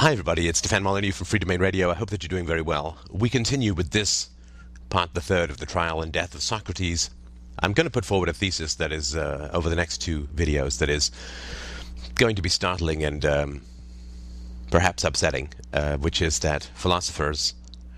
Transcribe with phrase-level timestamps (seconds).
[0.00, 0.48] Hi, everybody.
[0.48, 1.90] It's Stefan Molyneux from Freedomain Radio.
[1.90, 2.96] I hope that you're doing very well.
[3.10, 4.30] We continue with this
[4.88, 7.10] part, the third of the trial and death of Socrates.
[7.62, 10.78] I'm going to put forward a thesis that is, uh, over the next two videos,
[10.78, 11.10] that is
[12.14, 13.60] going to be startling and um,
[14.70, 17.52] perhaps upsetting, uh, which is that philosophers,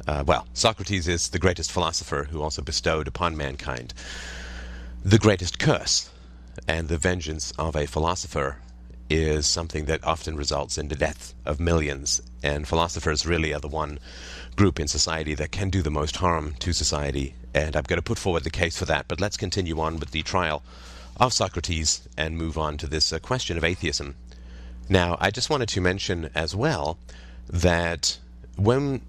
[0.08, 3.94] uh, well, Socrates is the greatest philosopher who also bestowed upon mankind
[5.04, 6.10] the greatest curse.
[6.66, 8.56] And the vengeance of a philosopher
[9.12, 12.22] is something that often results in the death of millions.
[12.42, 13.98] And philosophers really are the one
[14.56, 17.34] group in society that can do the most harm to society.
[17.52, 19.08] And I'm going to put forward the case for that.
[19.08, 20.62] But let's continue on with the trial
[21.18, 24.14] of Socrates and move on to this uh, question of atheism.
[24.88, 26.96] Now, I just wanted to mention as well
[27.48, 28.18] that
[28.56, 29.02] when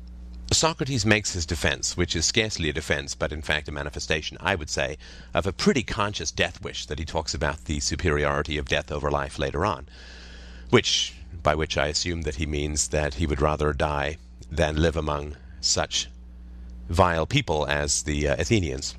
[0.51, 4.55] Socrates makes his defense, which is scarcely a defense, but in fact a manifestation, I
[4.55, 4.97] would say,
[5.33, 9.09] of a pretty conscious death wish that he talks about the superiority of death over
[9.09, 9.87] life later on,
[10.69, 14.17] which by which I assume that he means that he would rather die
[14.51, 16.09] than live among such
[16.89, 18.95] vile people as the uh, Athenians.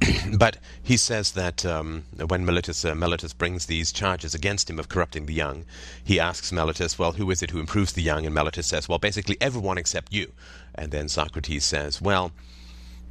[0.38, 5.26] but he says that um, when Meletus, uh, brings these charges against him of corrupting
[5.26, 5.64] the young,
[6.02, 8.26] he asks Meletus, Well, who is it who improves the young?
[8.26, 10.32] And Meletus says, Well, basically everyone except you.
[10.74, 12.32] And then Socrates says, Well,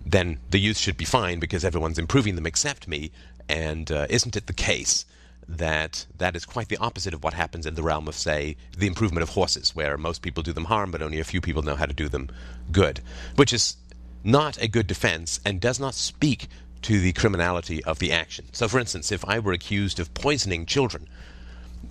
[0.06, 3.12] then the youth should be fine because everyone's improving them except me.
[3.48, 5.06] And uh, isn't it the case
[5.48, 8.88] that that is quite the opposite of what happens in the realm of, say, the
[8.88, 11.76] improvement of horses, where most people do them harm, but only a few people know
[11.76, 12.30] how to do them
[12.72, 13.02] good,
[13.36, 13.76] which is
[14.24, 16.48] not a good defense and does not speak
[16.84, 18.46] to the criminality of the action.
[18.52, 21.08] So, for instance, if I were accused of poisoning children,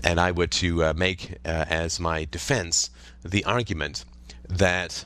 [0.03, 2.91] and I were to uh, make uh, as my defense
[3.25, 4.05] the argument
[4.49, 5.05] that,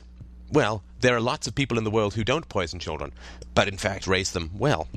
[0.51, 3.11] well, there are lots of people in the world who don't poison children,
[3.53, 4.87] but in fact raise them well,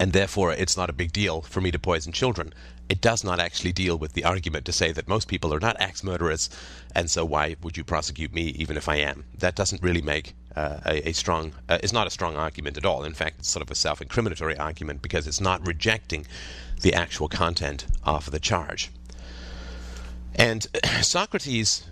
[0.00, 2.52] and therefore it's not a big deal for me to poison children.
[2.88, 5.80] It does not actually deal with the argument to say that most people are not
[5.80, 6.50] axe murderers,
[6.94, 9.24] and so why would you prosecute me even if I am?
[9.38, 12.84] That doesn't really make uh, a, a, strong, uh, it's not a strong argument at
[12.84, 13.04] all.
[13.04, 16.26] In fact, it's sort of a self incriminatory argument because it's not rejecting
[16.80, 18.90] the actual content of the charge.
[20.34, 20.66] And
[21.02, 21.84] Socrates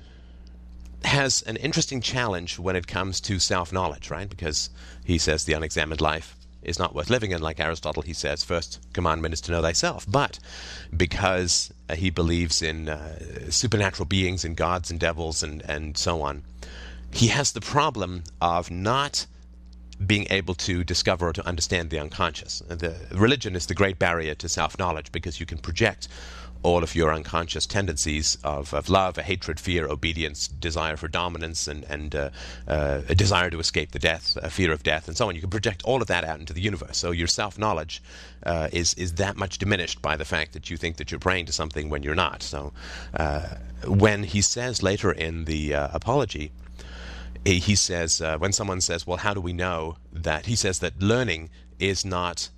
[1.05, 4.29] has an interesting challenge when it comes to self knowledge, right?
[4.29, 4.71] Because
[5.05, 7.41] he says the unexamined life is not worth living in.
[7.41, 10.05] Like Aristotle, he says, first commandment is to know thyself.
[10.09, 10.39] But
[10.95, 16.43] because he believes in uh, supernatural beings and gods and devils and, and so on,
[17.13, 19.27] he has the problem of not
[20.07, 22.63] being able to discover or to understand the unconscious.
[22.69, 26.09] The religion is the great barrier to self-knowledge because you can project
[26.63, 31.85] all of your unconscious tendencies of, of love, hatred, fear, obedience, desire for dominance, and,
[31.85, 32.31] and uh,
[32.69, 35.35] uh, a desire to escape the death, a fear of death, and so on.
[35.35, 36.99] You can project all of that out into the universe.
[36.99, 38.03] So your self-knowledge
[38.45, 41.47] uh, is is that much diminished by the fact that you think that you're praying
[41.47, 42.43] to something when you're not.
[42.43, 42.73] So
[43.15, 43.57] uh,
[43.87, 46.53] when he says later in the uh, apology
[47.45, 51.01] he says uh, when someone says, "Well, how do we know that?" He says that
[51.01, 52.51] learning is not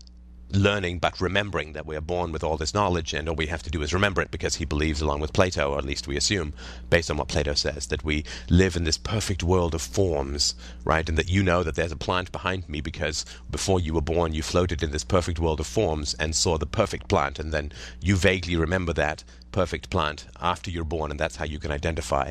[0.54, 3.62] learning but remembering that we are born with all this knowledge and all we have
[3.62, 6.16] to do is remember it because he believes along with Plato or at least we
[6.16, 6.52] assume
[6.90, 10.54] based on what Plato says that we live in this perfect world of forms
[10.84, 14.02] right and that you know that there's a plant behind me because before you were
[14.02, 17.52] born you floated in this perfect world of forms and saw the perfect plant and
[17.52, 21.70] then you vaguely remember that perfect plant after you're born and that's how you can
[21.70, 22.30] identify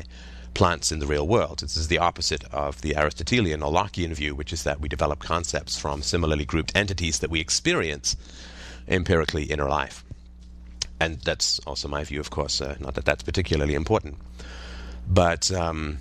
[0.54, 1.60] plants in the real world.
[1.60, 5.20] This is the opposite of the Aristotelian or Lockean view, which is that we develop
[5.20, 8.16] concepts from similarly grouped entities that we experience
[8.88, 10.04] empirically in our life.
[11.00, 14.18] And that's also my view, of course, uh, not that that's particularly important.
[15.08, 15.98] But um,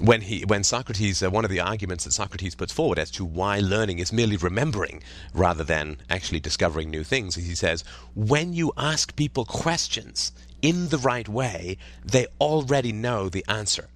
[0.00, 3.24] when he when Socrates uh, one of the arguments that Socrates puts forward as to
[3.24, 5.02] why learning is merely remembering
[5.34, 7.82] rather than actually discovering new things he says
[8.14, 13.88] when you ask people questions in the right way, they already know the answer.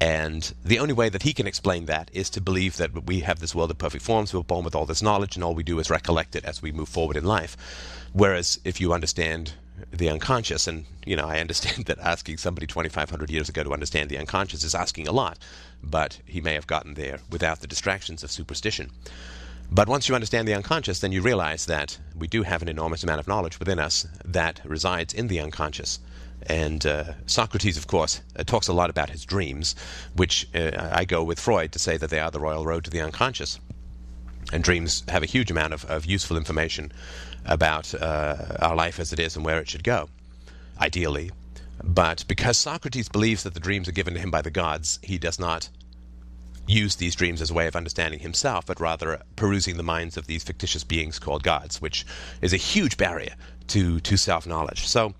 [0.00, 3.40] And the only way that he can explain that is to believe that we have
[3.40, 5.78] this world of perfect forms, we're born with all this knowledge, and all we do
[5.80, 7.56] is recollect it as we move forward in life.
[8.12, 9.54] Whereas if you understand
[9.92, 14.08] the unconscious, and you know, I understand that asking somebody 2,500 years ago to understand
[14.08, 15.38] the unconscious is asking a lot,
[15.82, 18.90] but he may have gotten there without the distractions of superstition.
[19.70, 23.02] But once you understand the unconscious, then you realize that we do have an enormous
[23.02, 26.00] amount of knowledge within us that resides in the unconscious.
[26.46, 29.74] And uh, Socrates, of course, uh, talks a lot about his dreams,
[30.14, 32.90] which uh, I go with Freud to say that they are the royal road to
[32.90, 33.60] the unconscious.
[34.52, 36.90] And dreams have a huge amount of, of useful information
[37.44, 40.08] about uh, our life as it is and where it should go,
[40.80, 41.30] ideally.
[41.84, 45.18] But because Socrates believes that the dreams are given to him by the gods, he
[45.18, 45.68] does not
[46.68, 50.26] use these dreams as a way of understanding himself, but rather perusing the minds of
[50.26, 52.06] these fictitious beings called gods, which
[52.42, 53.34] is a huge barrier
[53.68, 54.86] to, to self knowledge.
[54.86, 55.14] So,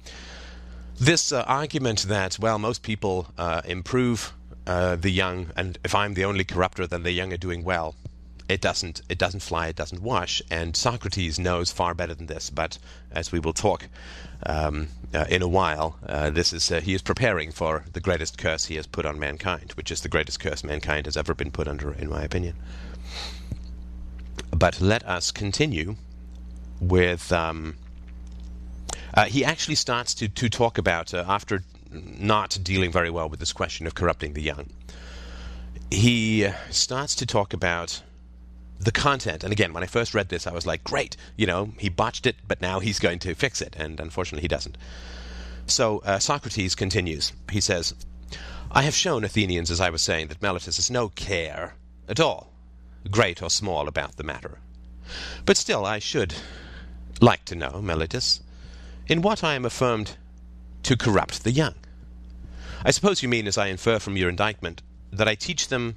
[1.01, 4.33] this uh, argument that, well, most people uh, improve
[4.67, 7.95] uh, the young, and if I'm the only corrupter, then the young are doing well.
[8.49, 9.03] It doesn't.
[9.09, 9.69] It doesn't fly.
[9.69, 10.43] It doesn't wash.
[10.51, 12.49] And Socrates knows far better than this.
[12.49, 12.79] But
[13.13, 13.89] as we will talk
[14.47, 18.39] um, uh, in a while, uh, this is uh, he is preparing for the greatest
[18.39, 21.51] curse he has put on mankind, which is the greatest curse mankind has ever been
[21.51, 22.55] put under, in my opinion.
[24.51, 25.97] But let us continue
[26.81, 27.33] with.
[27.33, 27.77] Um,
[29.15, 33.41] uh, he actually starts to, to talk about, uh, after not dealing very well with
[33.41, 34.69] this question of corrupting the young,
[35.91, 38.03] he starts to talk about
[38.81, 39.43] the content.
[39.45, 42.27] And again, when I first read this, I was like, great, you know, he botched
[42.27, 43.75] it, but now he's going to fix it.
[43.79, 44.79] And unfortunately, he doesn't.
[45.67, 47.33] So uh, Socrates continues.
[47.51, 47.95] He says,
[48.71, 51.75] I have shown Athenians, as I was saying, that Meletus has no care
[52.09, 52.51] at all,
[53.11, 54.59] great or small, about the matter.
[55.45, 56.35] But still, I should
[57.21, 58.41] like to know, Meletus,
[59.07, 60.17] in what I am affirmed
[60.85, 61.75] to corrupt the young.
[62.85, 64.83] I suppose you mean, as I infer from your indictment,
[65.13, 65.97] that I teach them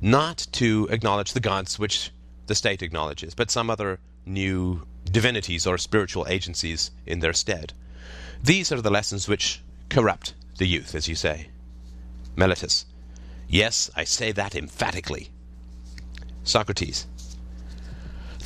[0.00, 2.10] not to acknowledge the gods which
[2.46, 7.72] the state acknowledges, but some other new divinities or spiritual agencies in their stead.
[8.42, 11.48] These are the lessons which corrupt the youth, as you say.
[12.36, 12.84] Meletus.
[13.48, 15.30] Yes, I say that emphatically.
[16.44, 17.06] Socrates.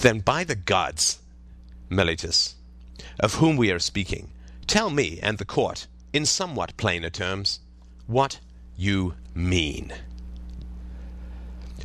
[0.00, 1.20] Then by the gods,
[1.90, 2.54] Meletus,
[3.20, 4.30] of whom we are speaking,
[4.66, 7.60] tell me and the court, in somewhat plainer terms,
[8.06, 8.40] what
[8.76, 9.92] you mean.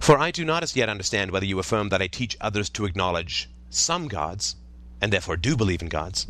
[0.07, 2.85] For I do not as yet understand whether you affirm that I teach others to
[2.85, 4.55] acknowledge some gods,
[5.01, 6.27] and therefore do believe in gods,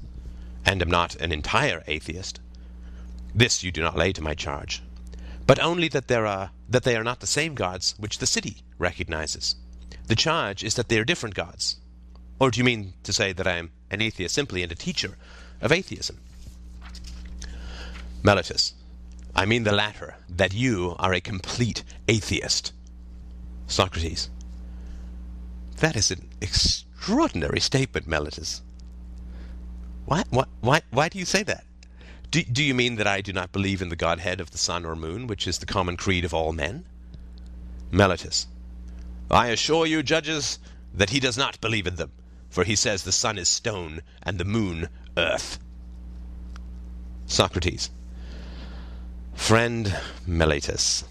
[0.65, 2.39] and am not an entire atheist.
[3.35, 4.81] This you do not lay to my charge,
[5.45, 8.63] but only that there are that they are not the same gods which the city
[8.79, 9.55] recognizes.
[10.07, 11.75] The charge is that they are different gods.
[12.39, 15.19] Or do you mean to say that I am an atheist simply and a teacher
[15.61, 16.17] of atheism?
[18.23, 18.73] Meletus,
[19.35, 22.73] I mean the latter, that you are a complete atheist.
[23.67, 24.29] Socrates.
[25.77, 28.61] That is an extraordinary statement, Meletus.
[30.05, 31.65] Why, why, why, why do you say that?
[32.31, 34.85] Do, do you mean that I do not believe in the godhead of the sun
[34.85, 36.85] or moon, which is the common creed of all men?
[37.91, 38.47] Meletus.
[39.29, 40.59] I assure you, judges,
[40.93, 42.11] that he does not believe in them,
[42.49, 45.59] for he says the sun is stone and the moon earth.
[47.25, 47.89] Socrates.
[49.33, 49.95] Friend
[50.27, 51.03] Meletus,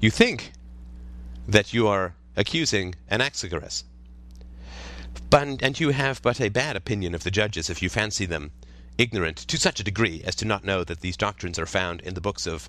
[0.00, 0.52] you think
[1.46, 3.84] that you are accusing Anaxagoras.
[5.28, 8.52] But, and you have but a bad opinion of the judges if you fancy them
[8.98, 12.14] ignorant to such a degree as to not know that these doctrines are found in
[12.14, 12.68] the books of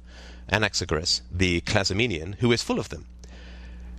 [0.52, 3.06] Anaxagoras, the Clazomenian, who is full of them.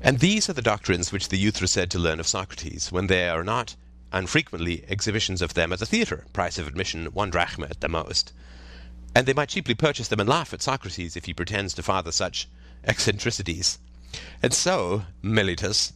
[0.01, 3.07] And these are the doctrines which the youth are said to learn of Socrates, when
[3.07, 3.77] they are not
[4.13, 8.33] unfrequently exhibitions of them at the theatre, price of admission one drachma at the most.
[9.15, 12.13] And they might cheaply purchase them and laugh at Socrates if he pretends to father
[12.13, 12.49] such
[12.85, 13.79] eccentricities.
[14.43, 15.93] And so, Meletus,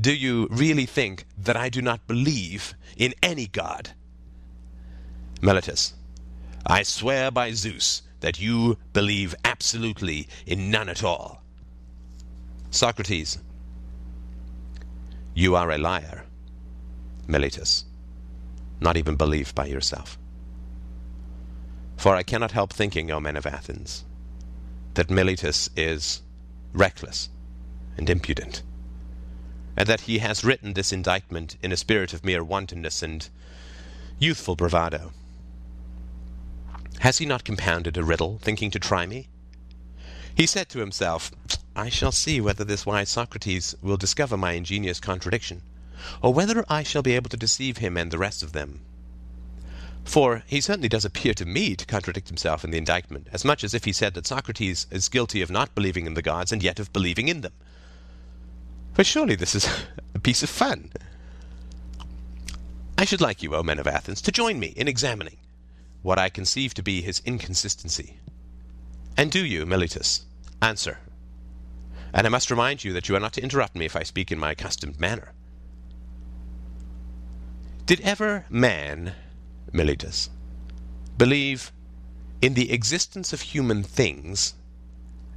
[0.00, 3.90] do you really think that I do not believe in any god?
[5.40, 5.92] Meletus,
[6.66, 11.42] I swear by Zeus that you believe absolutely in none at all.
[12.70, 13.38] Socrates,
[15.34, 16.24] you are a liar.
[17.26, 17.84] Meletus,
[18.80, 20.18] not even believed by yourself.
[21.96, 24.04] For I cannot help thinking, O men of Athens,
[24.94, 26.22] that Meletus is
[26.72, 27.28] reckless
[27.96, 28.62] and impudent,
[29.76, 33.28] and that he has written this indictment in a spirit of mere wantonness and
[34.18, 35.12] youthful bravado.
[37.00, 39.28] Has he not compounded a riddle, thinking to try me?
[40.34, 41.32] He said to himself,
[41.74, 45.62] I shall see whether this wise Socrates will discover my ingenious contradiction,
[46.20, 48.80] or whether I shall be able to deceive him and the rest of them.
[50.04, 53.62] For he certainly does appear to me to contradict himself in the indictment, as much
[53.62, 56.62] as if he said that Socrates is guilty of not believing in the gods and
[56.62, 57.52] yet of believing in them.
[58.94, 59.68] But surely this is
[60.14, 60.90] a piece of fun.
[62.98, 65.38] I should like you, O men of Athens, to join me in examining
[66.02, 68.18] what I conceive to be his inconsistency.
[69.16, 70.22] And do you, Meletus,
[70.60, 70.98] answer.
[72.14, 74.30] And I must remind you that you are not to interrupt me if I speak
[74.30, 75.32] in my accustomed manner.
[77.86, 79.14] Did ever man,
[79.72, 80.28] Meletus,
[81.16, 81.72] believe
[82.40, 84.54] in the existence of human things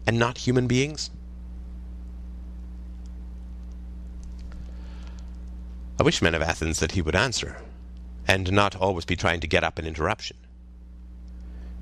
[0.06, 1.10] and not human beings?
[5.98, 7.58] I wish, men of Athens, that he would answer,
[8.28, 10.38] and not always be trying to get up an interruption.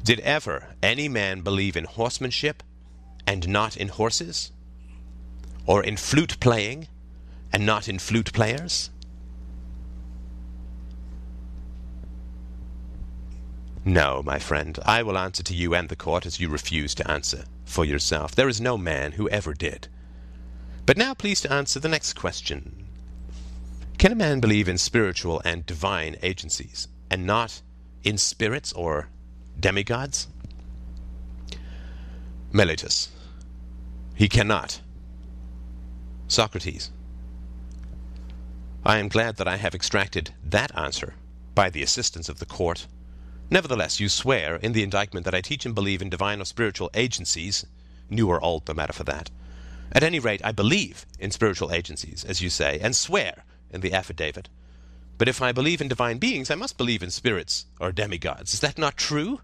[0.03, 2.61] Did ever any man believe in horsemanship
[3.25, 4.51] and not in horses?
[5.65, 6.89] Or in flute playing
[7.53, 8.89] and not in flute players?
[13.85, 17.09] No, my friend, I will answer to you and the court as you refuse to
[17.09, 18.35] answer for yourself.
[18.35, 19.87] There is no man who ever did.
[20.85, 22.82] But now please to answer the next question.
[24.03, 27.61] Can a man believe in spiritual and divine agencies and not
[28.03, 29.07] in spirits or
[29.57, 30.27] demigods?
[32.51, 33.07] Meletus.
[34.13, 34.81] He cannot.
[36.27, 36.91] Socrates.
[38.85, 41.13] I am glad that I have extracted that answer
[41.55, 42.87] by the assistance of the court.
[43.49, 46.91] Nevertheless, you swear in the indictment that I teach and believe in divine or spiritual
[46.93, 47.65] agencies,
[48.09, 49.29] new or old, no matter for that.
[49.93, 53.93] At any rate, I believe in spiritual agencies, as you say, and swear in the
[53.93, 54.49] affidavit.
[55.17, 58.53] But if I believe in divine beings, I must believe in spirits or demigods.
[58.53, 59.41] Is that not true?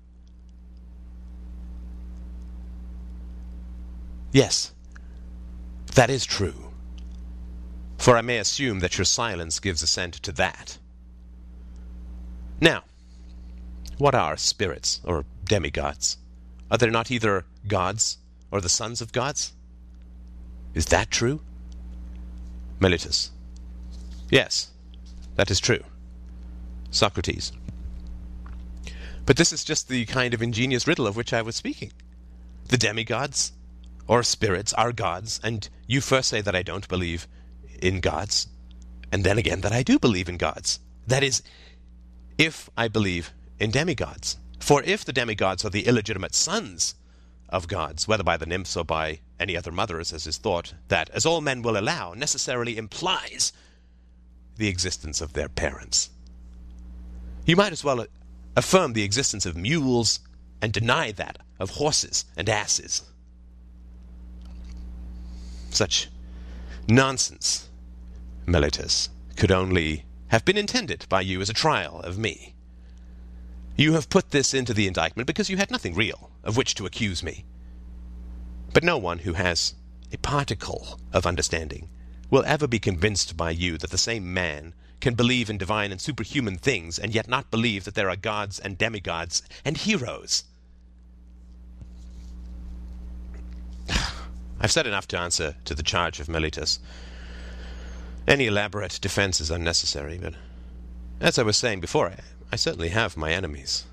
[4.32, 4.74] Yes,
[5.96, 6.70] that is true
[8.00, 10.80] for I may assume that your silence gives assent to that.
[12.62, 12.84] Now,
[13.98, 16.18] what are spirits or demigods?
[16.72, 18.18] Are they not either gods
[18.52, 19.54] or the sons of gods?
[20.74, 21.42] Is that true?
[22.80, 23.32] Meletus.
[24.30, 24.72] Yes,
[25.36, 25.84] that is true.
[26.92, 27.52] Socrates.
[29.26, 31.92] But this is just the kind of ingenious riddle of which I was speaking.
[32.68, 33.52] The demigods,
[34.08, 37.28] or spirits, are gods, and you first say that I don't believe
[37.82, 38.48] in gods,
[39.12, 40.80] and then again that I do believe in gods.
[41.08, 41.42] That is,
[42.38, 44.38] if I believe in demigods.
[44.60, 46.96] For if the demigods are the illegitimate sons
[47.50, 51.10] of gods, whether by the nymphs or by any other mothers, as is thought, that,
[51.12, 53.52] as all men will allow, necessarily implies
[54.60, 56.10] the existence of their parents.
[57.46, 58.06] You might as well
[58.56, 60.20] affirm the existence of mules
[60.62, 63.02] and deny that of horses and asses.
[65.72, 66.10] Such
[66.88, 67.70] nonsense
[68.50, 72.56] Meletus, could only have been intended by you as a trial of me.
[73.78, 76.86] You have put this into the indictment because you had nothing real of which to
[76.86, 77.46] accuse me.
[78.74, 79.76] But no one who has
[80.12, 81.90] a particle of understanding
[82.30, 86.02] will ever be convinced by you that the same man can believe in divine and
[86.02, 90.44] superhuman things and yet not believe that there are gods and demigods and heroes.
[94.60, 96.80] I've said enough to answer to the charge of Meletus.
[98.28, 100.34] Any elaborate defense is unnecessary, but
[101.20, 102.20] as I was saying before, I,
[102.52, 103.86] I certainly have my enemies.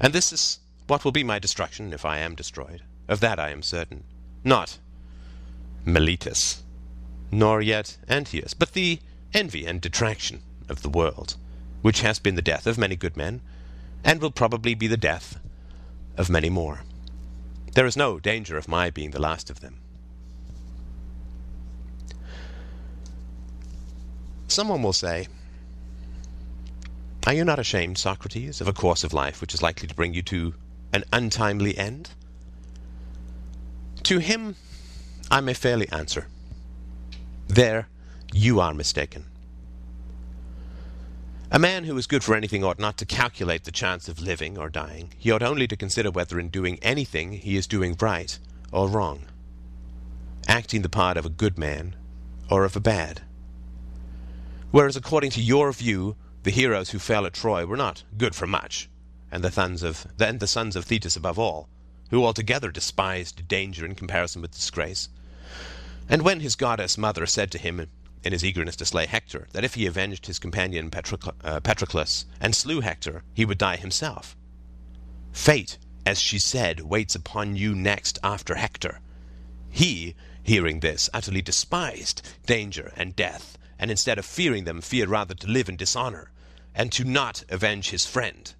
[0.00, 2.82] And this is what will be my destruction if I am destroyed.
[3.08, 4.04] Of that I am certain.
[4.44, 4.78] Not
[5.84, 6.62] Meletus,
[7.30, 9.00] nor yet Antaeus, but the
[9.34, 11.36] envy and detraction of the world,
[11.82, 13.40] which has been the death of many good men,
[14.04, 15.38] and will probably be the death
[16.16, 16.82] of many more.
[17.74, 19.80] There is no danger of my being the last of them.
[24.48, 25.28] Someone will say,
[27.26, 30.14] Are you not ashamed, Socrates, of a course of life which is likely to bring
[30.14, 30.54] you to
[30.92, 32.10] an untimely end?
[34.04, 34.56] To him
[35.30, 36.28] I may fairly answer,
[37.48, 37.88] There
[38.32, 39.26] you are mistaken.
[41.50, 44.58] A man who is good for anything ought not to calculate the chance of living
[44.58, 45.12] or dying.
[45.16, 48.36] He ought only to consider whether in doing anything he is doing right
[48.72, 49.26] or wrong,
[50.48, 51.94] acting the part of a good man
[52.50, 53.22] or of a bad.
[54.72, 58.46] Whereas, according to your view, the heroes who fell at Troy were not good for
[58.46, 58.88] much,
[59.30, 61.68] and the sons of and the sons of Thetis above all,
[62.10, 65.08] who altogether despised danger in comparison with disgrace.
[66.08, 67.88] And when his goddess mother said to him,
[68.22, 72.54] in his eagerness to slay Hector, that if he avenged his companion uh, Patroclus and
[72.54, 74.36] slew Hector, he would die himself.
[75.32, 79.00] Fate, as she said, waits upon you next after Hector.
[79.70, 85.34] He, hearing this, utterly despised danger and death, and instead of fearing them, feared rather
[85.34, 86.32] to live in dishonor,
[86.74, 88.54] and to not avenge his friend.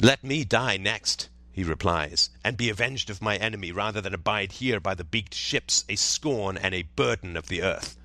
[0.00, 4.52] Let me die next, he replies, and be avenged of my enemy, rather than abide
[4.52, 7.96] here by the beaked ships, a scorn and a burden of the earth.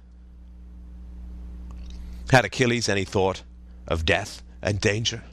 [2.31, 3.43] Had Achilles any thought
[3.87, 5.23] of death and danger?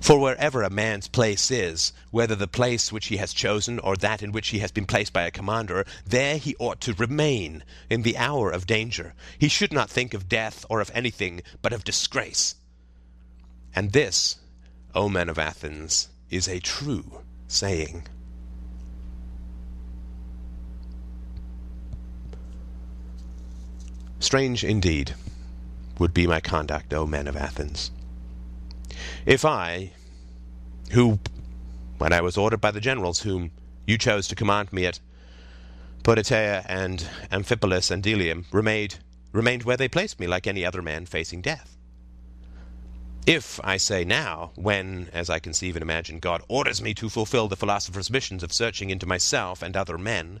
[0.00, 4.22] For wherever a man's place is, whether the place which he has chosen or that
[4.22, 8.02] in which he has been placed by a commander, there he ought to remain in
[8.02, 9.14] the hour of danger.
[9.38, 12.56] He should not think of death or of anything but of disgrace.
[13.74, 14.36] And this,
[14.94, 18.06] O men of Athens, is a true saying.
[24.20, 25.14] Strange indeed
[25.98, 27.90] would be my conduct, O men of Athens
[29.26, 29.92] if I,
[30.92, 31.18] who,
[31.98, 33.50] when I was ordered by the generals whom
[33.86, 35.00] you chose to command me at
[36.02, 38.98] Potidaea and Amphipolis and Delium, remained,
[39.32, 41.77] remained where they placed me like any other man facing death.
[43.28, 47.46] If, I say now, when, as I conceive and imagine, God orders me to fulfill
[47.46, 50.40] the philosopher's missions of searching into myself and other men,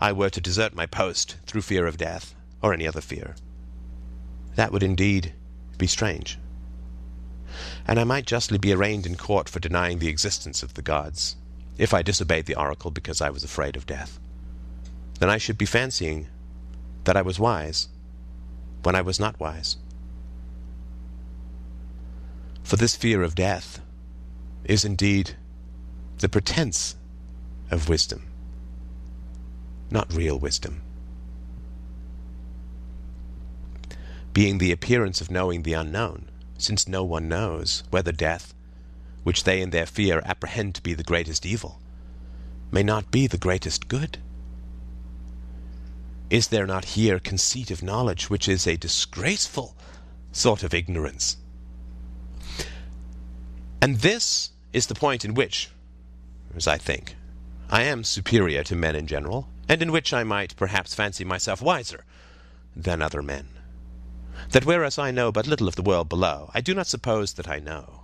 [0.00, 3.36] I were to desert my post through fear of death, or any other fear,
[4.56, 5.34] that would indeed
[5.78, 6.36] be strange.
[7.86, 11.36] And I might justly be arraigned in court for denying the existence of the gods,
[11.78, 14.18] if I disobeyed the oracle because I was afraid of death.
[15.20, 16.26] Then I should be fancying
[17.04, 17.86] that I was wise
[18.82, 19.76] when I was not wise.
[22.70, 23.80] For this fear of death
[24.62, 25.32] is indeed
[26.18, 26.94] the pretense
[27.68, 28.28] of wisdom,
[29.90, 30.80] not real wisdom.
[34.32, 38.54] Being the appearance of knowing the unknown, since no one knows whether death,
[39.24, 41.80] which they in their fear apprehend to be the greatest evil,
[42.70, 44.18] may not be the greatest good.
[46.30, 49.76] Is there not here conceit of knowledge which is a disgraceful
[50.30, 51.36] sort of ignorance?
[53.82, 55.70] And this is the point in which,
[56.54, 57.16] as I think,
[57.70, 61.62] I am superior to men in general, and in which I might perhaps fancy myself
[61.62, 62.04] wiser
[62.76, 63.48] than other men.
[64.50, 67.48] That whereas I know but little of the world below, I do not suppose that
[67.48, 68.02] I know.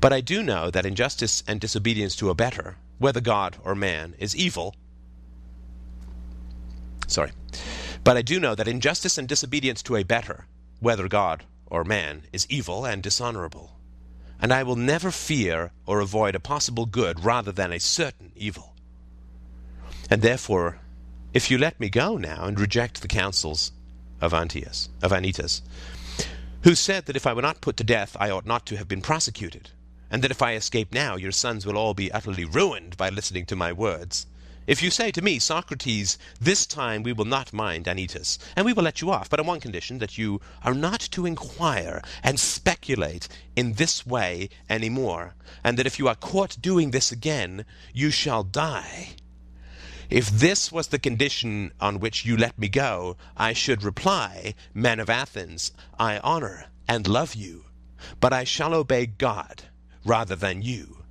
[0.00, 4.14] But I do know that injustice and disobedience to a better, whether God or man,
[4.18, 4.74] is evil.
[7.06, 7.32] Sorry.
[8.02, 10.46] But I do know that injustice and disobedience to a better,
[10.80, 13.74] whether God or man, is evil and dishonorable
[14.40, 18.74] and I will never fear or avoid a possible good rather than a certain evil.
[20.10, 20.78] And therefore,
[21.32, 23.72] if you let me go now and reject the counsels
[24.20, 25.62] of Antius, of Anytus,
[26.62, 28.88] who said that if I were not put to death I ought not to have
[28.88, 29.70] been prosecuted,
[30.10, 33.46] and that if I escape now your sons will all be utterly ruined by listening
[33.46, 34.26] to my words,
[34.66, 38.72] if you say to me, Socrates, this time we will not mind Anytus, and we
[38.72, 42.40] will let you off, but on one condition, that you are not to inquire and
[42.40, 47.66] speculate in this way any more, and that if you are caught doing this again,
[47.92, 49.10] you shall die.
[50.08, 55.00] If this was the condition on which you let me go, I should reply, Men
[55.00, 57.64] of Athens, I honor and love you,
[58.20, 59.64] but I shall obey God
[60.04, 61.03] rather than you.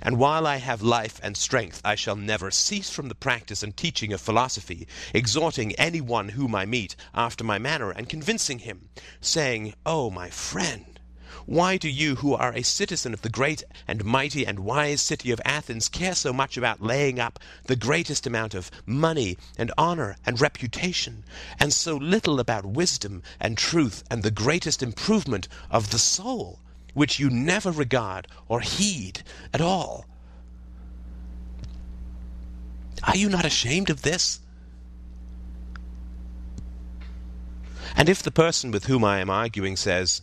[0.00, 3.76] And while I have life and strength, I shall never cease from the practice and
[3.76, 8.88] teaching of philosophy, exhorting any one whom I meet after my manner, and convincing him,
[9.20, 11.00] saying, O my friend,
[11.46, 15.30] why do you, who are a citizen of the great and mighty and wise city
[15.30, 20.16] of Athens, care so much about laying up the greatest amount of money and honor
[20.24, 21.24] and reputation,
[21.60, 26.60] and so little about wisdom and truth and the greatest improvement of the soul?
[26.94, 30.06] Which you never regard or heed at all.
[33.02, 34.40] Are you not ashamed of this?
[37.96, 40.22] And if the person with whom I am arguing says,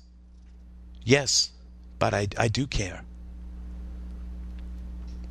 [1.03, 1.51] Yes,
[1.99, 3.03] but I, I do care,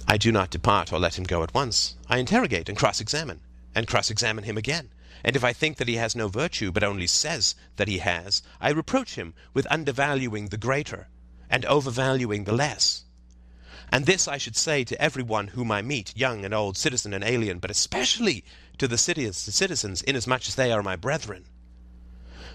[0.06, 1.94] I do not depart or let him go at once.
[2.08, 3.40] I interrogate and cross examine,
[3.74, 4.90] and cross examine him again.
[5.22, 8.42] And if I think that he has no virtue, but only says that he has,
[8.60, 11.08] I reproach him with undervaluing the greater
[11.50, 13.04] and overvaluing the less.
[13.92, 17.12] And this I should say to every one whom I meet, young and old, citizen
[17.12, 18.44] and alien, but especially
[18.78, 21.44] to the citizens, inasmuch as they are my brethren.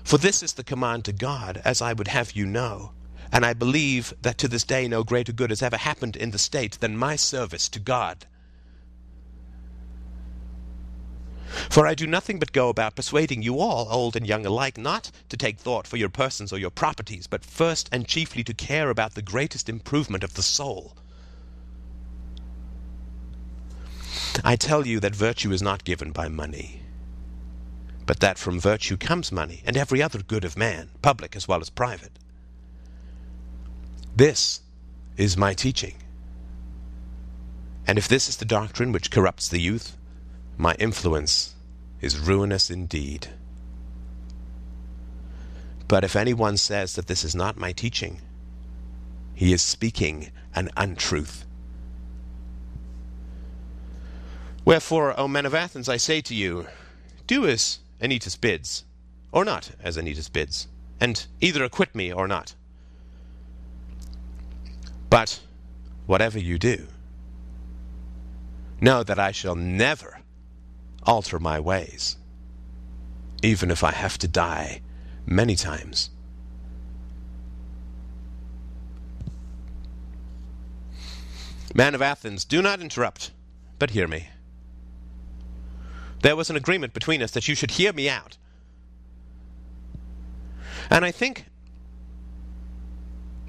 [0.03, 2.93] For this is the command to God, as I would have you know.
[3.31, 6.37] And I believe that to this day no greater good has ever happened in the
[6.37, 8.25] state than my service to God.
[11.69, 15.11] For I do nothing but go about persuading you all, old and young alike, not
[15.29, 18.89] to take thought for your persons or your properties, but first and chiefly to care
[18.89, 20.95] about the greatest improvement of the soul.
[24.43, 26.81] I tell you that virtue is not given by money,
[28.05, 31.61] but that from virtue comes money and every other good of man, public as well
[31.61, 32.19] as private.
[34.15, 34.61] This
[35.17, 35.95] is my teaching.
[37.87, 39.97] And if this is the doctrine which corrupts the youth,
[40.57, 41.55] my influence
[42.01, 43.29] is ruinous indeed.
[45.87, 48.21] But if anyone says that this is not my teaching,
[49.33, 51.45] he is speaking an untruth.
[54.63, 56.67] Wherefore, O men of Athens, I say to you,
[57.27, 58.83] do as Anytus bids,
[59.31, 60.67] or not as Anytus bids,
[60.99, 62.55] and either acquit me or not.
[65.09, 65.39] But
[66.07, 66.87] whatever you do,
[68.81, 70.19] know that I shall never
[71.05, 72.17] alter my ways,
[73.43, 74.81] even if I have to die
[75.25, 76.09] many times.
[81.73, 83.31] Man of Athens, do not interrupt,
[83.79, 84.29] but hear me.
[86.21, 88.37] There was an agreement between us that you should hear me out.
[90.89, 91.45] And I think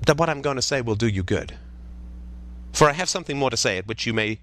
[0.07, 1.57] that what I'm going to say will do you good.
[2.73, 4.40] For I have something more to say at which you may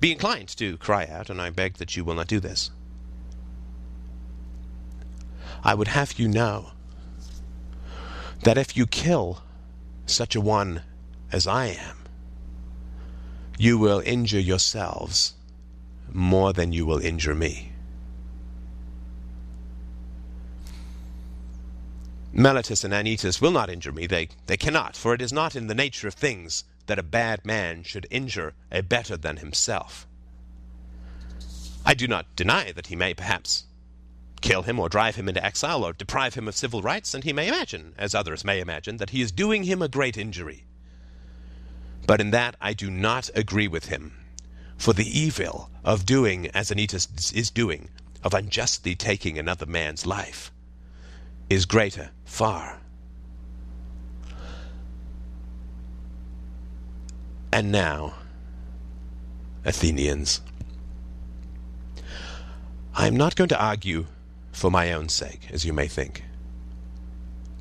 [0.00, 2.70] be inclined to cry out, and I beg that you will not do this.
[5.64, 6.72] I would have you know
[8.44, 9.42] that if you kill
[10.06, 10.82] such a one
[11.32, 11.96] as I am,
[13.58, 15.34] you will injure yourselves
[16.12, 17.72] more than you will injure me.
[22.32, 24.06] Meletus and Anytus will not injure me.
[24.06, 27.46] They, they cannot, for it is not in the nature of things that a bad
[27.46, 30.06] man should injure a better than himself.
[31.86, 33.64] I do not deny that he may perhaps
[34.40, 37.32] kill him or drive him into exile or deprive him of civil rights, and he
[37.32, 40.64] may imagine, as others may imagine, that he is doing him a great injury.
[42.06, 44.12] But in that I do not agree with him.
[44.76, 47.90] For the evil of doing as Anytus is doing,
[48.22, 50.52] of unjustly taking another man's life,
[51.50, 52.80] is greater far.
[57.52, 58.14] And now,
[59.64, 60.40] Athenians,
[62.94, 64.06] I am not going to argue
[64.52, 66.24] for my own sake, as you may think,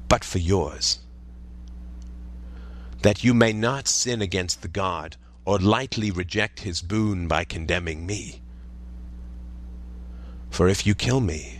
[0.10, 1.00] but for yours
[3.02, 8.06] that you may not sin against the God, or lightly reject his boon by condemning
[8.06, 8.41] me.
[10.50, 11.60] For if you kill me,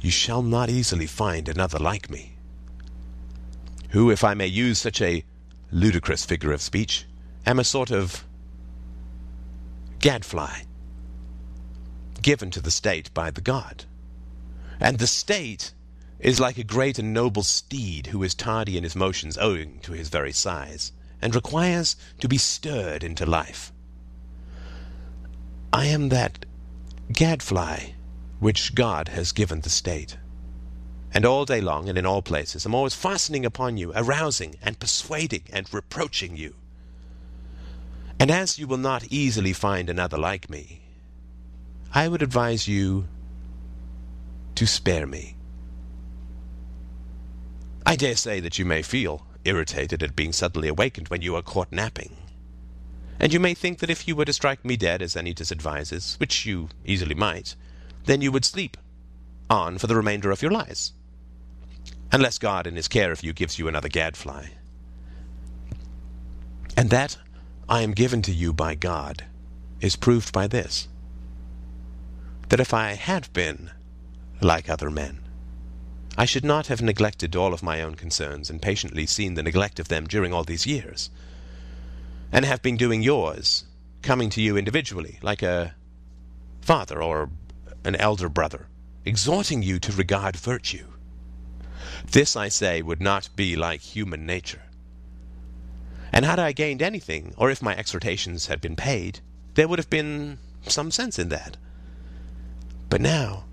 [0.00, 2.32] you shall not easily find another like me,
[3.90, 5.24] who, if I may use such a
[5.74, 7.04] ludicrous figure of speech,
[7.44, 8.24] am a sort of
[9.98, 10.62] gadfly,
[12.22, 13.84] given to the state by the god.
[14.78, 15.72] And the state
[16.20, 19.90] is like a great and noble steed who is tardy in his motions owing to
[19.90, 23.72] his very size, and requires to be stirred into life.
[25.72, 26.46] I am that
[27.12, 27.94] gadfly
[28.38, 30.18] which God has given the state.
[31.14, 34.80] And all day long and in all places I'm always fastening upon you, arousing and
[34.80, 36.56] persuading and reproaching you.
[38.18, 40.82] And as you will not easily find another like me,
[41.92, 43.06] I would advise you
[44.56, 45.36] to spare me.
[47.86, 51.42] I dare say that you may feel irritated at being suddenly awakened when you are
[51.42, 52.16] caught napping.
[53.20, 56.16] And you may think that if you were to strike me dead, as Anytus advises,
[56.18, 57.54] which you easily might,
[58.06, 58.76] then you would sleep
[59.48, 60.92] on for the remainder of your lives.
[62.14, 64.50] Unless God in his care of you gives you another gadfly.
[66.76, 67.18] And that
[67.68, 69.24] I am given to you by God
[69.80, 70.86] is proved by this
[72.50, 73.72] that if I had been
[74.40, 75.22] like other men,
[76.16, 79.80] I should not have neglected all of my own concerns and patiently seen the neglect
[79.80, 81.10] of them during all these years,
[82.30, 83.64] and have been doing yours,
[84.02, 85.74] coming to you individually, like a
[86.60, 87.30] father or
[87.82, 88.68] an elder brother,
[89.04, 90.86] exhorting you to regard virtue.
[92.10, 94.62] This, I say, would not be like human nature.
[96.12, 99.20] And had I gained anything, or if my exhortations had been paid,
[99.54, 101.56] there would have been some sense in that.
[102.88, 103.44] But now,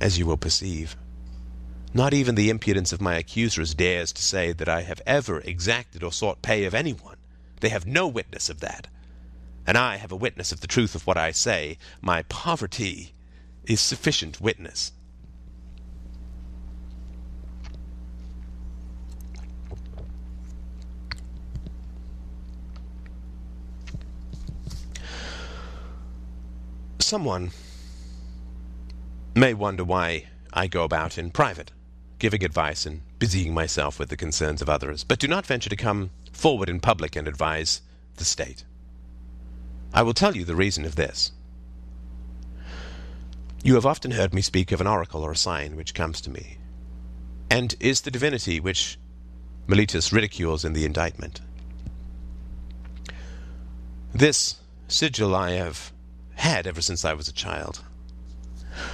[0.00, 0.96] as you will perceive,
[1.94, 6.02] not even the impudence of my accusers dares to say that I have ever exacted
[6.02, 7.16] or sought pay of anyone.
[7.60, 8.88] They have no witness of that.
[9.66, 11.78] And I have a witness of the truth of what I say.
[12.00, 13.14] My poverty
[13.64, 14.92] is sufficient witness.
[27.08, 27.52] Someone
[29.34, 31.72] may wonder why I go about in private
[32.18, 35.76] giving advice and busying myself with the concerns of others, but do not venture to
[35.76, 37.80] come forward in public and advise
[38.16, 38.64] the state.
[39.94, 41.32] I will tell you the reason of this.
[43.62, 46.30] You have often heard me speak of an oracle or a sign which comes to
[46.30, 46.58] me,
[47.48, 48.98] and is the divinity which
[49.66, 51.40] Meletus ridicules in the indictment.
[54.12, 54.56] This
[54.88, 55.90] sigil I have
[56.38, 57.80] had ever since I was a child.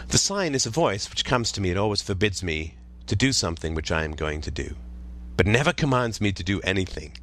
[0.09, 2.75] The sign is a voice which comes to me and always forbids me
[3.07, 4.77] to do something which I am going to do,
[5.37, 7.17] but never commands me to do anything.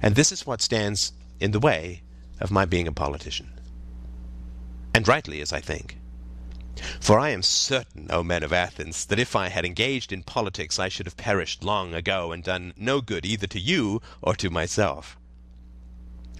[0.00, 2.02] And this is what stands in the way
[2.40, 3.60] of my being a politician.
[4.94, 5.98] And rightly, as I think.
[7.00, 10.78] For I am certain, O men of Athens, that if I had engaged in politics
[10.78, 14.48] I should have perished long ago and done no good either to you or to
[14.48, 15.18] myself.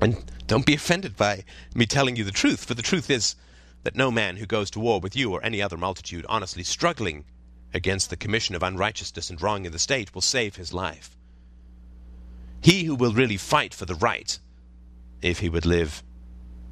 [0.00, 3.36] And don't be offended by me telling you the truth, for the truth is
[3.82, 7.24] that no man who goes to war with you or any other multitude honestly struggling
[7.72, 11.16] against the commission of unrighteousness and wrong in the state will save his life.
[12.62, 14.38] He who will really fight for the right,
[15.22, 16.02] if he would live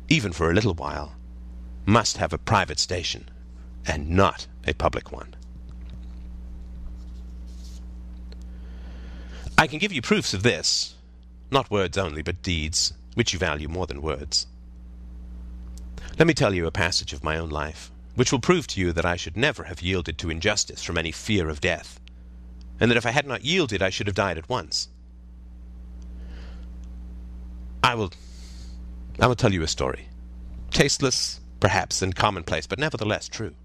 [0.08, 1.14] even for a little while,
[1.86, 3.28] must have a private station
[3.86, 5.34] and not a public one.
[9.56, 10.94] I can give you proofs of this,
[11.50, 14.46] not words only, but deeds, which you value more than words.
[16.20, 18.92] Let me tell you a passage of my own life, which will prove to you
[18.92, 21.98] that I should never have yielded to injustice from any fear of death,
[22.78, 24.86] and that if I had not yielded I should have died at once.
[27.82, 28.12] I will
[29.18, 30.06] I will tell you a story.
[30.70, 33.56] Tasteless, perhaps, and commonplace, but nevertheless true.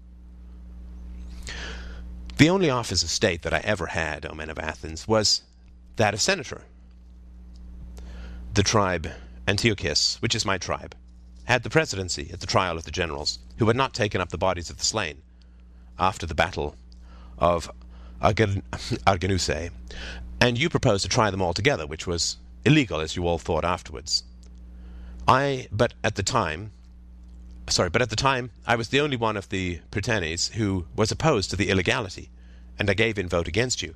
[2.38, 5.42] The only office of state that I ever had, O men of Athens, was
[5.94, 6.62] that of senator.
[8.54, 9.12] The tribe
[9.46, 10.94] Antiochus, which is my tribe,
[11.44, 14.38] had the presidency at the trial of the generals who had not taken up the
[14.38, 15.20] bodies of the slain
[15.98, 16.76] after the battle
[17.38, 17.70] of
[18.22, 19.70] Arginusae,
[20.40, 23.64] and you proposed to try them all together, which was illegal, as you all thought
[23.64, 24.24] afterwards.
[25.28, 26.72] I, but at the time,
[27.68, 31.10] sorry, but at the time I was the only one of the Prytanes who was
[31.10, 32.30] opposed to the illegality,
[32.78, 33.94] and I gave in vote against you.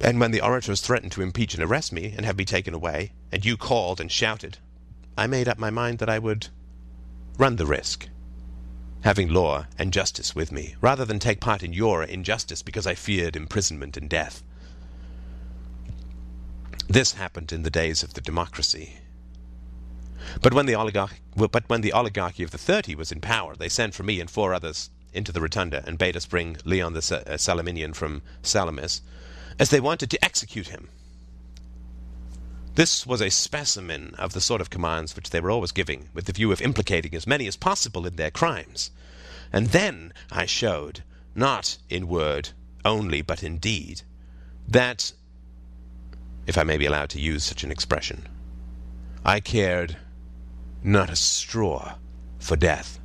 [0.00, 3.12] And when the orators threatened to impeach and arrest me and have me taken away,
[3.32, 4.58] and you called and shouted,
[5.16, 6.48] I made up my mind that I would
[7.36, 8.08] run the risk,
[9.02, 12.94] having law and justice with me, rather than take part in your injustice because I
[12.94, 14.42] feared imprisonment and death.
[16.88, 18.98] This happened in the days of the democracy.
[20.40, 20.74] But when the,
[21.36, 24.30] but when the oligarchy of the Thirty was in power, they sent for me and
[24.30, 29.02] four others into the rotunda and bade us bring Leon the uh, Salaminian from Salamis,
[29.58, 30.88] as they wanted to execute him.
[32.74, 36.26] This was a specimen of the sort of commands which they were always giving, with
[36.26, 38.90] the view of implicating as many as possible in their crimes.
[39.52, 41.02] And then I showed,
[41.34, 42.50] not in word
[42.84, 44.02] only, but in deed,
[44.68, 45.12] that
[46.48, 48.26] if I may be allowed to use such an expression.
[49.24, 49.98] I cared
[50.82, 51.96] not a straw
[52.38, 52.98] for death,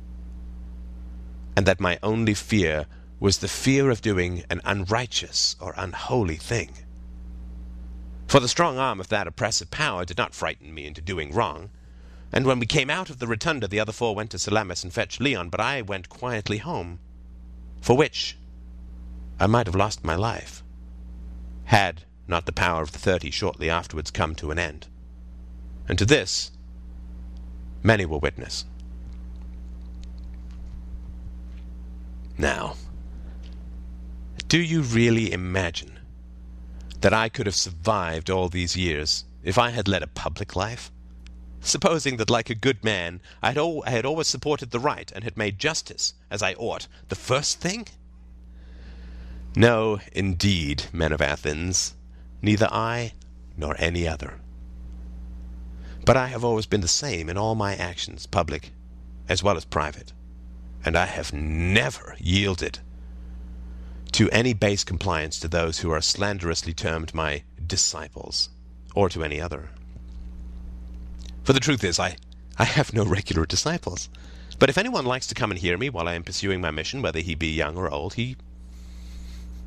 [1.54, 2.86] and that my only fear
[3.20, 6.70] was the fear of doing an unrighteous or unholy thing.
[8.26, 11.70] For the strong arm of that oppressive power did not frighten me into doing wrong,
[12.32, 14.92] and when we came out of the rotunda the other four went to Salamis and
[14.92, 16.98] fetched Leon, but I went quietly home,
[17.80, 18.36] for which
[19.38, 20.64] I might have lost my life,
[21.64, 24.88] had not the power of the thirty shortly afterwards come to an end.
[25.88, 26.50] And to this
[27.82, 28.64] many were witness.
[32.36, 32.74] Now,
[34.54, 35.98] do you really imagine
[37.00, 40.92] that I could have survived all these years if I had led a public life?
[41.58, 45.10] Supposing that, like a good man, I had, al- I had always supported the right
[45.10, 47.88] and had made justice, as I ought, the first thing?
[49.56, 51.94] No, indeed, men of Athens,
[52.40, 53.14] neither I
[53.56, 54.38] nor any other.
[56.04, 58.70] But I have always been the same in all my actions, public
[59.28, 60.12] as well as private,
[60.84, 62.78] and I have never yielded
[64.14, 68.48] to any base compliance to those who are slanderously termed my disciples,
[68.94, 69.70] or to any other.
[71.42, 72.16] For the truth is, I,
[72.56, 74.08] I have no regular disciples.
[74.60, 77.02] But if anyone likes to come and hear me while I am pursuing my mission,
[77.02, 78.36] whether he be young or old, he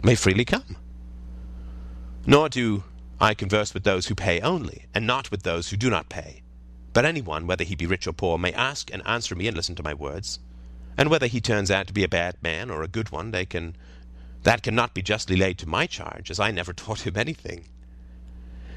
[0.01, 0.77] may freely come.
[2.25, 2.85] Nor do
[3.19, 6.41] I converse with those who pay only, and not with those who do not pay.
[6.93, 9.75] But anyone, whether he be rich or poor, may ask and answer me and listen
[9.75, 10.39] to my words.
[10.97, 13.45] And whether he turns out to be a bad man or a good one, they
[13.45, 13.75] can
[14.47, 17.65] that cannot be justly laid to my charge, as I never taught him anything.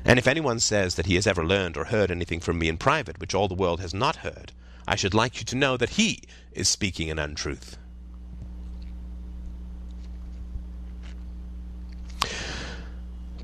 [0.04, 2.76] And if anyone says that he has ever learned or heard anything from me in
[2.76, 4.50] private which all the world has not heard,
[4.88, 7.78] I should like you to know that he is speaking an untruth.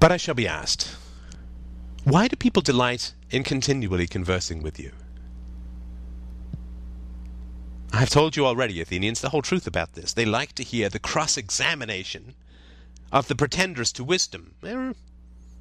[0.01, 0.97] But I shall be asked,
[2.03, 4.91] why do people delight in continually conversing with you?
[7.97, 10.13] I have told you already, Athenians, the whole truth about this.
[10.13, 12.35] They like to hear the cross examination
[13.11, 14.55] of the pretenders to wisdom.
[14.61, 14.93] There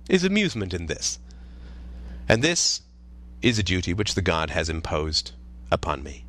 [0.09, 1.17] is amusement in this.
[2.27, 2.81] And this
[3.41, 5.31] is a duty which the god has imposed
[5.71, 6.25] upon me,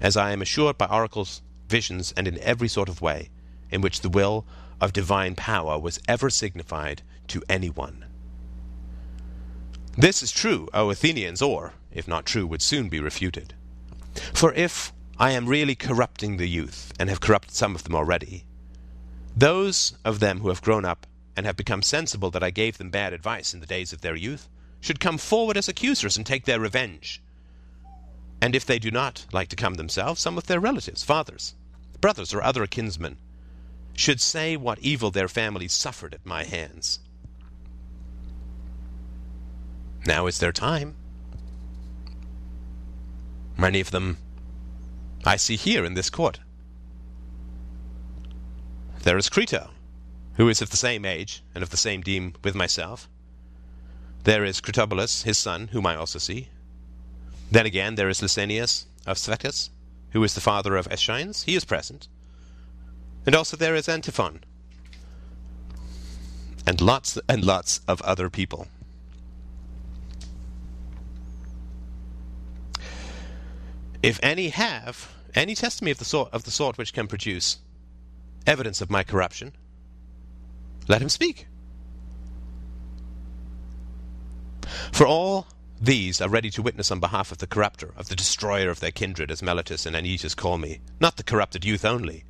[0.00, 3.28] as I am assured by oracles, visions, and in every sort of way
[3.70, 4.46] in which the will
[4.80, 8.06] of divine power was ever signified to any one.
[9.94, 13.52] This is true, O Athenians, or, if not true, would soon be refuted.
[14.32, 18.46] For if I am really corrupting the youth, and have corrupted some of them already,
[19.36, 21.06] those of them who have grown up
[21.36, 24.16] and have become sensible that I gave them bad advice in the days of their
[24.16, 24.48] youth
[24.80, 27.22] should come forward as accusers and take their revenge.
[28.40, 31.54] And if they do not like to come themselves, some of their relatives, fathers,
[32.00, 33.18] brothers, or other kinsmen,
[33.92, 36.98] should say what evil their families suffered at my hands.
[40.06, 40.96] Now is their time.
[43.58, 44.16] Many of them
[45.24, 46.40] I see here in this court.
[49.02, 49.70] There is Crito,
[50.34, 53.08] who is of the same age and of the same deme with myself,
[54.24, 56.48] There is Critobulus, his son, whom I also see.
[57.50, 59.70] Then again, there is Lysanias of Sphettus,
[60.10, 61.44] who is the father of Aeschines.
[61.44, 62.08] He is present.
[63.24, 64.44] And also there is Antiphon.
[66.66, 68.68] And lots and lots of other people.
[74.02, 77.58] If any have any testimony of the sort of the sort which can produce
[78.46, 79.52] evidence of my corruption,
[80.88, 81.46] let him speak.
[84.92, 85.46] For all
[85.80, 88.90] these are ready to witness on behalf of the corrupter, of the destroyer of their
[88.90, 92.24] kindred, as Meletus and Anytus call me, not the corrupted youth only.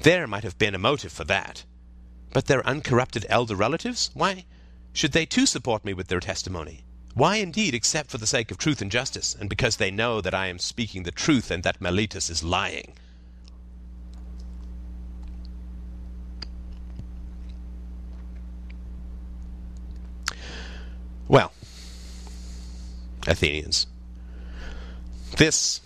[0.00, 1.64] There might have been a motive for that.
[2.32, 4.10] But their uncorrupted elder relatives?
[4.14, 4.44] Why
[4.92, 6.84] should they too support me with their testimony?
[7.14, 10.34] Why indeed, except for the sake of truth and justice, and because they know that
[10.34, 12.94] I am speaking the truth and that Meletus is lying?
[21.28, 21.52] Well,
[23.26, 23.86] Athenians,
[25.36, 25.80] this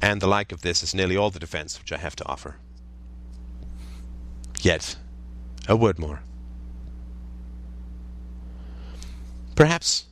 [0.00, 2.56] and the like of this is nearly all the defense which I have to offer.
[4.60, 4.96] Yet,
[5.68, 6.22] a word more.
[9.54, 10.06] Perhaps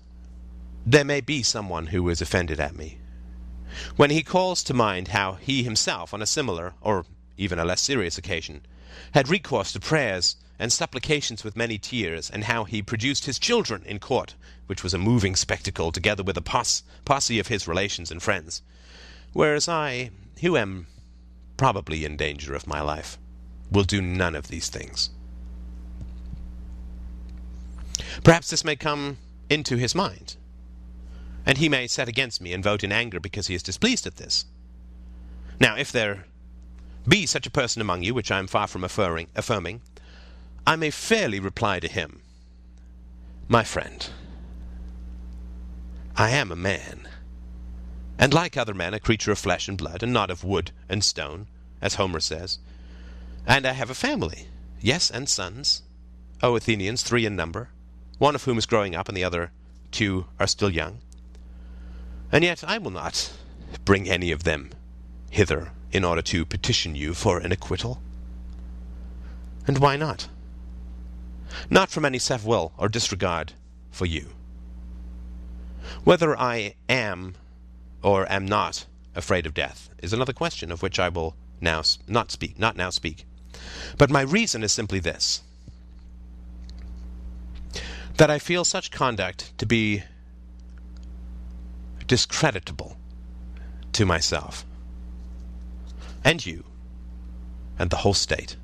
[0.87, 2.99] there may be someone who is offended at me.
[3.97, 7.05] When he calls to mind how he himself, on a similar, or
[7.37, 8.63] even a less serious occasion,
[9.13, 13.83] had recourse to prayers and supplications with many tears, and how he produced his children
[13.87, 14.35] in court,
[14.67, 18.61] which was a moving spectacle, together with a pos- posse of his relations and friends,
[19.33, 20.11] whereas I,
[20.43, 20.87] who am
[21.57, 23.19] probably in danger of my life,
[23.71, 25.11] will do none of these things.
[28.23, 29.17] Perhaps this may come
[29.49, 30.37] into his mind,
[31.47, 34.17] and he may set against me and vote in anger because he is displeased at
[34.17, 34.45] this.
[35.59, 36.27] Now, if there
[37.07, 39.81] be such a person among you, which I am far from affirming, affirming,
[40.67, 42.21] I may fairly reply to him,
[43.49, 44.09] My friend,
[46.17, 47.09] I am a man,
[48.19, 51.03] and like other men, a creature of flesh and blood, and not of wood and
[51.03, 51.47] stone,
[51.81, 52.59] as Homer says,
[53.47, 54.49] and I have a family,
[54.81, 55.83] yes, and sons,
[56.43, 57.71] O Athenians, three in number,
[58.19, 59.51] one of whom is growing up, and the other
[59.91, 61.01] two are still young.
[62.33, 63.33] And yet I will not
[63.85, 64.71] bring any of them
[65.31, 68.01] hither in order to petition you for an acquittal.
[69.67, 70.29] And why not?
[71.69, 73.53] Not from any self-will or disregard
[73.91, 74.31] for you.
[76.05, 77.35] Whether I am
[78.03, 82.31] or am not afraid of death is another question of which I will now not
[82.31, 83.25] speak, not now speak.
[83.99, 85.43] But my reason is simply this
[88.17, 90.03] that I feel such conduct to be
[92.11, 92.97] discreditable
[93.93, 94.67] to myself
[96.25, 96.65] and you
[97.79, 98.57] and the whole state.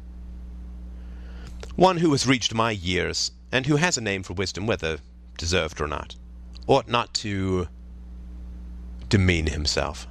[1.76, 4.98] One who has reached my years and who has a name for wisdom, whether
[5.38, 6.16] deserved or not,
[6.66, 7.68] ought not to
[9.08, 10.08] demean himself.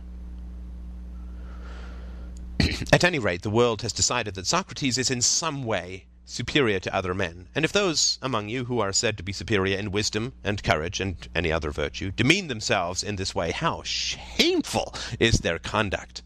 [2.93, 6.93] At any rate, the world has decided that Socrates is in some way superior to
[6.93, 7.47] other men.
[7.55, 10.99] And if those among you who are said to be superior in wisdom and courage
[10.99, 16.23] and any other virtue demean themselves in this way, how shameful is their conduct!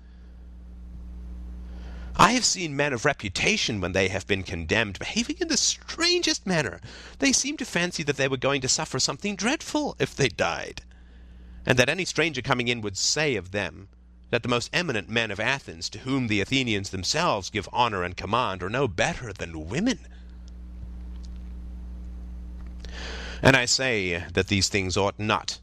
[2.15, 6.45] I have seen men of reputation, when they have been condemned, behaving in the strangest
[6.45, 6.81] manner.
[7.19, 10.81] They seem to fancy that they were going to suffer something dreadful if they died,
[11.65, 13.87] and that any stranger coming in would say of them,
[14.29, 18.15] that the most eminent men of Athens, to whom the Athenians themselves give honor and
[18.15, 19.99] command, are no better than women.
[23.41, 25.59] And I say that these things ought not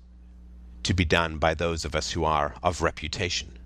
[0.83, 3.59] to be done by those of us who are of reputation.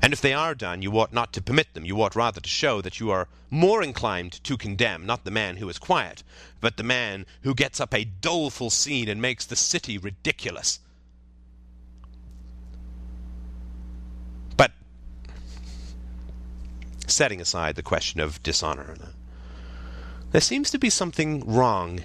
[0.00, 1.84] And if they are done, you ought not to permit them.
[1.84, 5.56] You ought rather to show that you are more inclined to condemn, not the man
[5.56, 6.22] who is quiet,
[6.60, 10.78] but the man who gets up a doleful scene and makes the city ridiculous.
[17.08, 18.96] Setting aside the question of dishonor,
[20.30, 22.00] there seems to be something wrong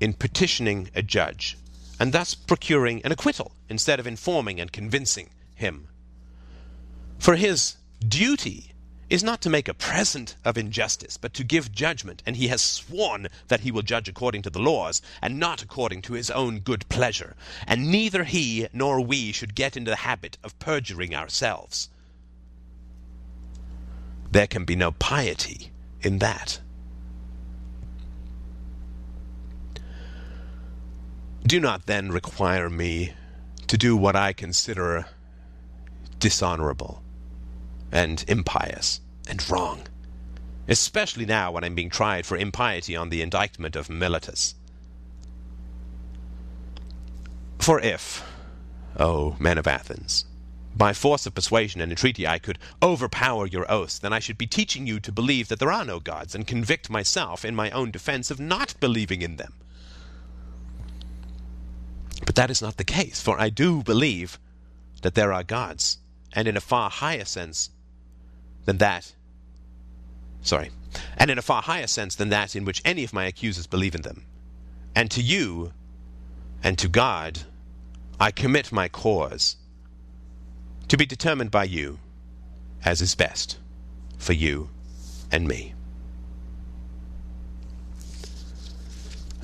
[0.00, 1.56] in petitioning a judge
[2.00, 5.86] and thus procuring an acquittal instead of informing and convincing him.
[7.18, 7.76] For his
[8.06, 8.72] duty
[9.10, 12.62] is not to make a present of injustice, but to give judgment, and he has
[12.62, 16.60] sworn that he will judge according to the laws, and not according to his own
[16.60, 17.36] good pleasure.
[17.66, 21.90] And neither he nor we should get into the habit of perjuring ourselves.
[24.30, 25.72] There can be no piety
[26.02, 26.60] in that.
[31.42, 33.14] Do not then require me
[33.66, 35.06] to do what I consider
[36.20, 37.02] dishonorable
[37.90, 39.82] and impious and wrong,
[40.68, 44.54] especially now when I'm being tried for impiety on the indictment of Meletus.
[47.58, 48.22] For if,
[48.96, 50.24] O men of Athens,
[50.76, 54.46] by force of persuasion and entreaty I could overpower your oaths, then I should be
[54.46, 57.90] teaching you to believe that there are no gods, and convict myself in my own
[57.90, 59.54] defense of not believing in them.
[62.24, 64.38] But that is not the case, for I do believe
[65.02, 65.98] that there are gods,
[66.32, 67.70] and in a far higher sense
[68.64, 69.14] than that.
[70.42, 70.70] Sorry,
[71.16, 73.94] and in a far higher sense than that in which any of my accusers believe
[73.94, 74.24] in them.
[74.94, 75.72] And to you,
[76.62, 77.40] and to God,
[78.18, 79.56] I commit my cause,
[80.90, 82.00] to be determined by you
[82.84, 83.58] as is best
[84.18, 84.68] for you
[85.30, 85.72] and me.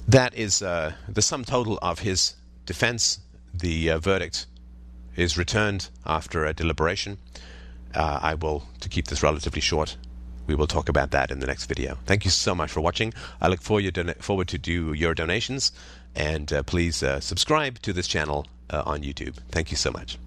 [0.08, 2.34] That is uh, the sum total of his
[2.64, 3.20] defense.
[3.54, 4.46] The uh, verdict
[5.14, 7.18] is returned after a deliberation.
[7.94, 9.96] Uh, I will, to keep this relatively short,
[10.48, 11.96] we will talk about that in the next video.
[12.06, 13.14] Thank you so much for watching.
[13.40, 15.70] I look forward, forward to do your donations,
[16.16, 19.36] and uh, please uh, subscribe to this channel uh, on YouTube.
[19.52, 20.18] Thank you so much.